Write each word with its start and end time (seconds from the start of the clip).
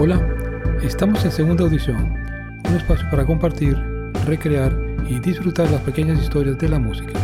Hola, 0.00 0.24
estamos 0.80 1.24
en 1.24 1.32
Segunda 1.32 1.64
Audición, 1.64 1.96
un 2.68 2.76
espacio 2.76 3.10
para 3.10 3.26
compartir, 3.26 3.76
recrear 4.26 4.72
y 5.10 5.18
disfrutar 5.18 5.68
las 5.72 5.82
pequeñas 5.82 6.22
historias 6.22 6.56
de 6.56 6.68
la 6.68 6.78
música. 6.78 7.14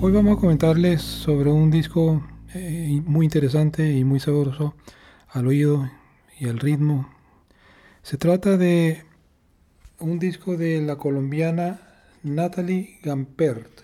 Hoy 0.00 0.10
vamos 0.10 0.36
a 0.36 0.40
comentarles 0.40 1.00
sobre 1.00 1.48
un 1.48 1.70
disco 1.70 2.26
eh, 2.54 3.00
muy 3.06 3.24
interesante 3.24 3.88
y 3.88 4.02
muy 4.02 4.18
sabroso 4.18 4.74
al 5.28 5.46
oído 5.46 5.88
y 6.40 6.48
al 6.48 6.58
ritmo. 6.58 7.08
Se 8.02 8.16
trata 8.16 8.56
de 8.56 9.04
un 10.00 10.18
disco 10.18 10.56
de 10.56 10.80
la 10.80 10.96
colombiana 10.96 11.80
Natalie 12.24 12.98
Gampert. 13.00 13.82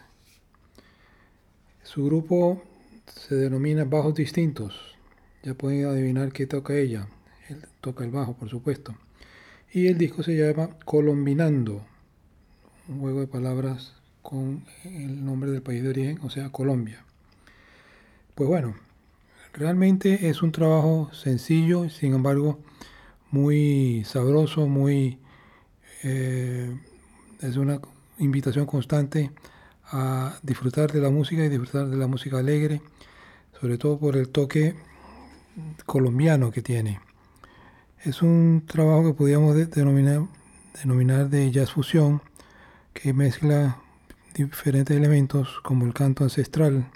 Su 1.85 2.07
grupo 2.07 2.65
se 3.07 3.37
denomina 3.37 3.85
Bajos 3.85 4.17
Distintos. 4.17 4.97
Ya 5.45 5.55
pueden 5.55 5.87
adivinar 5.87 6.33
qué 6.33 6.49
toca 6.49 6.75
ella. 6.75 7.07
Toca 7.81 8.05
el 8.05 8.11
bajo, 8.11 8.35
por 8.35 8.49
supuesto. 8.49 8.95
Y 9.73 9.89
el 9.89 9.99
disco 9.99 10.23
se 10.23 10.37
llama 10.37 10.71
Colombinando, 10.85 11.85
un 12.89 13.01
juego 13.01 13.21
de 13.21 13.27
palabras 13.27 13.95
con 14.23 14.65
el 14.85 15.25
nombre 15.25 15.51
del 15.51 15.63
país 15.63 15.83
de 15.83 15.91
origen, 15.91 16.19
o 16.23 16.31
sea, 16.31 16.51
Colombia. 16.51 17.05
Pues 18.35 18.49
bueno, 18.49 18.75
realmente 19.53 20.29
es 20.29 20.43
un 20.43 20.53
trabajo 20.53 21.11
sencillo, 21.13 21.91
sin 21.91 22.15
embargo, 22.15 22.61
muy 23.31 24.05
sabroso, 24.05 24.67
muy... 24.67 25.19
Eh, 26.03 26.75
es 27.41 27.57
una 27.57 27.81
invitación 28.19 28.67
constante 28.67 29.31
a 29.91 30.39
disfrutar 30.43 30.93
de 30.93 31.01
la 31.01 31.11
música 31.11 31.45
y 31.45 31.49
disfrutar 31.49 31.89
de 31.89 31.97
la 31.97 32.07
música 32.07 32.39
alegre, 32.39 32.81
sobre 33.61 33.77
todo 33.77 33.99
por 33.99 34.17
el 34.17 34.29
toque 34.29 34.75
colombiano 35.85 36.51
que 36.51 36.63
tiene. 36.63 37.01
Es 38.05 38.21
un 38.21 38.65
trabajo 38.67 39.03
que 39.03 39.15
podríamos 39.15 39.57
denominar, 39.71 40.27
denominar 40.79 41.31
de 41.31 41.51
jazz 41.51 41.73
fusión, 41.73 42.21
que 42.93 43.15
mezcla 43.15 43.79
diferentes 44.35 44.95
elementos 44.95 45.59
como 45.63 45.87
el 45.87 45.95
canto 45.95 46.23
ancestral, 46.23 46.87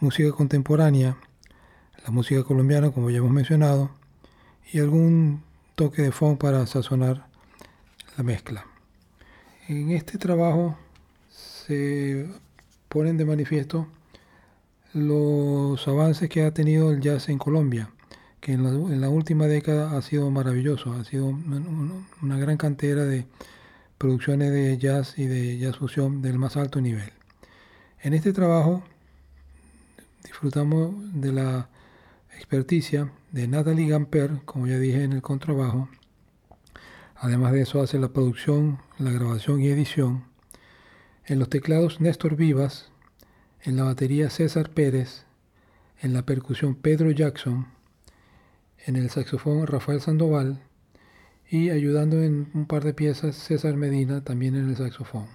música 0.00 0.32
contemporánea, 0.32 1.18
la 2.02 2.10
música 2.10 2.44
colombiana, 2.44 2.92
como 2.92 3.10
ya 3.10 3.18
hemos 3.18 3.30
mencionado, 3.30 3.90
y 4.72 4.78
algún 4.78 5.42
toque 5.74 6.00
de 6.00 6.12
funk 6.12 6.40
para 6.40 6.66
sazonar 6.66 7.26
la 8.16 8.24
mezcla. 8.24 8.64
En 9.68 9.90
este 9.90 10.16
trabajo 10.16 10.78
se 11.28 12.26
ponen 12.88 13.18
de 13.18 13.26
manifiesto 13.26 13.86
los 14.94 15.86
avances 15.86 16.30
que 16.30 16.42
ha 16.42 16.54
tenido 16.54 16.90
el 16.90 17.02
jazz 17.02 17.28
en 17.28 17.36
Colombia, 17.36 17.90
que 18.42 18.54
en 18.54 19.00
la, 19.00 19.08
última 19.08 19.46
década 19.46 19.96
ha 19.96 20.02
sido 20.02 20.28
maravilloso, 20.32 20.92
ha 20.94 21.04
sido 21.04 21.26
una 21.26 22.38
gran 22.38 22.56
cantera 22.56 23.04
de 23.04 23.24
producciones 23.98 24.50
de 24.50 24.76
jazz 24.78 25.16
y 25.16 25.26
de 25.26 25.58
jazz 25.58 25.76
fusión 25.76 26.22
del 26.22 26.40
más 26.40 26.56
alto 26.56 26.80
nivel. 26.80 27.12
En 28.00 28.14
este 28.14 28.32
trabajo 28.32 28.82
disfrutamos 30.24 30.92
de 31.12 31.30
la 31.30 31.68
experticia 32.34 33.12
de 33.30 33.46
Natalie 33.46 33.86
Gamper, 33.86 34.40
como 34.44 34.66
ya 34.66 34.76
dije 34.76 35.04
en 35.04 35.12
el 35.12 35.22
contrabajo. 35.22 35.88
Además 37.14 37.52
de 37.52 37.62
eso 37.62 37.80
hace 37.80 38.00
la 38.00 38.08
producción, 38.08 38.80
la 38.98 39.12
grabación 39.12 39.60
y 39.60 39.68
edición. 39.68 40.24
En 41.26 41.38
los 41.38 41.48
teclados 41.48 42.00
Néstor 42.00 42.34
Vivas, 42.34 42.90
en 43.60 43.76
la 43.76 43.84
batería 43.84 44.30
César 44.30 44.70
Pérez, 44.70 45.26
en 46.00 46.12
la 46.12 46.22
percusión 46.22 46.74
Pedro 46.74 47.12
Jackson, 47.12 47.68
en 48.86 48.96
el 48.96 49.10
saxofón 49.10 49.66
Rafael 49.66 50.00
Sandoval 50.00 50.60
y 51.48 51.70
ayudando 51.70 52.22
en 52.22 52.48
un 52.54 52.66
par 52.66 52.82
de 52.84 52.94
piezas 52.94 53.36
César 53.36 53.76
Medina 53.76 54.22
también 54.24 54.56
en 54.56 54.70
el 54.70 54.76
saxofón. 54.76 55.26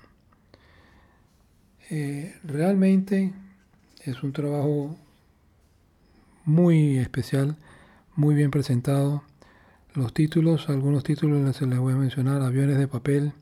Eh, 1.89 2.35
realmente 2.43 3.33
es 4.03 4.23
un 4.23 4.33
trabajo 4.33 4.97
muy 6.43 6.97
especial, 6.97 7.55
muy 8.15 8.35
bien 8.35 8.51
presentado. 8.51 9.23
Los 9.93 10.13
títulos, 10.13 10.69
algunos 10.69 11.03
títulos 11.03 11.55
se 11.55 11.65
les 11.65 11.79
voy 11.79 11.93
a 11.93 11.97
mencionar, 11.97 12.41
Aviones 12.41 12.77
de 12.77 12.87
papel, 12.87 13.33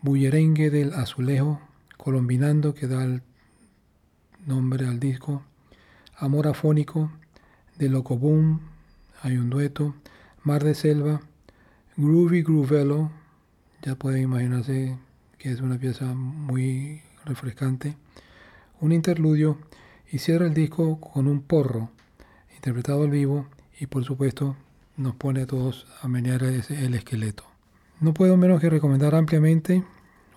Bullerengue 0.00 0.70
del 0.70 0.92
Azulejo, 0.94 1.60
Colombinando, 1.96 2.74
que 2.74 2.88
da 2.88 3.04
el 3.04 3.22
nombre 4.46 4.86
al 4.86 4.98
disco, 4.98 5.42
Amor 6.16 6.48
Afónico, 6.48 7.12
de 7.78 7.88
Locoboom, 7.88 8.71
hay 9.22 9.38
un 9.38 9.48
dueto, 9.48 9.94
Mar 10.42 10.64
de 10.64 10.74
Selva, 10.74 11.20
Groovy 11.96 12.42
Groovelo, 12.42 13.10
ya 13.82 13.94
pueden 13.94 14.22
imaginarse 14.22 14.96
que 15.38 15.50
es 15.50 15.60
una 15.60 15.78
pieza 15.78 16.14
muy 16.14 17.00
refrescante, 17.24 17.96
un 18.80 18.92
interludio 18.92 19.58
y 20.10 20.18
cierra 20.18 20.46
el 20.46 20.54
disco 20.54 21.00
con 21.00 21.26
un 21.26 21.40
porro 21.40 21.90
interpretado 22.54 23.04
al 23.04 23.10
vivo 23.10 23.46
y 23.80 23.86
por 23.86 24.04
supuesto 24.04 24.56
nos 24.96 25.14
pone 25.14 25.42
a 25.42 25.46
todos 25.46 25.86
a 26.02 26.08
menear 26.08 26.42
el 26.42 26.94
esqueleto. 26.94 27.44
No 28.00 28.12
puedo 28.12 28.36
menos 28.36 28.60
que 28.60 28.68
recomendar 28.68 29.14
ampliamente, 29.14 29.84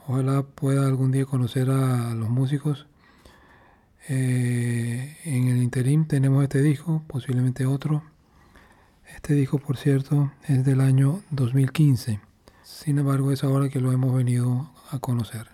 ojalá 0.08 0.44
pueda 0.44 0.88
algún 0.88 1.12
día 1.12 1.26
conocer 1.26 1.70
a 1.70 2.14
los 2.14 2.30
músicos 2.30 2.88
eh, 4.08 5.18
en 5.24 5.48
el 5.48 5.64
interim 5.64 6.06
tenemos 6.06 6.44
este 6.44 6.62
disco, 6.62 7.04
posiblemente 7.08 7.66
otro. 7.66 8.04
Este 9.14 9.34
disco, 9.34 9.60
por 9.60 9.78
cierto, 9.78 10.32
es 10.48 10.66
del 10.66 10.82
año 10.82 11.22
2015. 11.32 12.20
Sin 12.64 12.98
embargo, 12.98 13.32
es 13.32 13.44
ahora 13.44 13.70
que 13.70 13.80
lo 13.80 13.92
hemos 13.92 14.16
venido 14.16 14.72
a 14.92 15.00
conocer. 15.00 15.48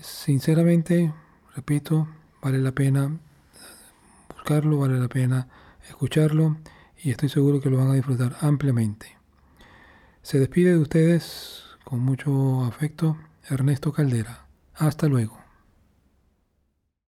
Sinceramente, 0.00 1.12
repito, 1.54 2.08
vale 2.40 2.58
la 2.58 2.72
pena 2.72 3.18
buscarlo, 4.34 4.78
vale 4.78 5.00
la 5.00 5.08
pena 5.08 5.48
escucharlo 5.88 6.56
y 7.02 7.10
estoy 7.10 7.28
seguro 7.28 7.60
que 7.60 7.70
lo 7.70 7.78
van 7.78 7.90
a 7.90 7.94
disfrutar 7.94 8.36
ampliamente. 8.40 9.16
Se 10.22 10.38
despide 10.38 10.70
de 10.70 10.78
ustedes 10.78 11.64
con 11.84 12.00
mucho 12.00 12.64
afecto 12.64 13.16
Ernesto 13.48 13.92
Caldera. 13.92 14.46
Hasta 14.74 15.08
luego. 15.08 15.45